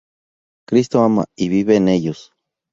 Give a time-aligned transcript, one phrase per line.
[0.67, 2.33] Cristo ama y vive en ellos.